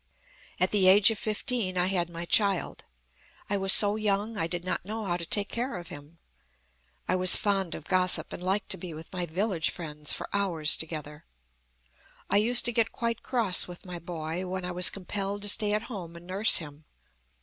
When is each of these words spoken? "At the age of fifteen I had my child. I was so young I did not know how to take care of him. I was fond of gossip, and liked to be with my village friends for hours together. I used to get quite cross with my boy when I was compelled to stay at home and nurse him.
"At 0.59 0.71
the 0.71 0.87
age 0.87 1.11
of 1.11 1.19
fifteen 1.19 1.77
I 1.77 1.85
had 1.85 2.09
my 2.09 2.25
child. 2.25 2.85
I 3.51 3.57
was 3.57 3.71
so 3.71 3.97
young 3.97 4.35
I 4.35 4.47
did 4.47 4.65
not 4.65 4.83
know 4.83 5.05
how 5.05 5.15
to 5.15 5.27
take 5.27 5.47
care 5.47 5.77
of 5.77 5.89
him. 5.89 6.17
I 7.07 7.15
was 7.15 7.35
fond 7.35 7.75
of 7.75 7.83
gossip, 7.83 8.33
and 8.33 8.41
liked 8.41 8.69
to 8.69 8.77
be 8.77 8.95
with 8.95 9.13
my 9.13 9.27
village 9.27 9.69
friends 9.69 10.11
for 10.11 10.27
hours 10.33 10.75
together. 10.75 11.25
I 12.31 12.37
used 12.37 12.65
to 12.65 12.73
get 12.73 12.91
quite 12.91 13.21
cross 13.21 13.67
with 13.67 13.85
my 13.85 13.99
boy 13.99 14.47
when 14.47 14.65
I 14.65 14.71
was 14.71 14.89
compelled 14.89 15.43
to 15.43 15.49
stay 15.49 15.71
at 15.71 15.83
home 15.83 16.15
and 16.15 16.25
nurse 16.25 16.57
him. 16.57 16.85